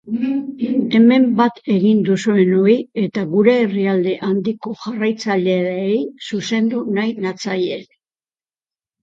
[0.99, 7.79] Hemen bat egin duzuenoi eta gure herrialde handiko jarraitzaileei zuzendu nahi natzaie.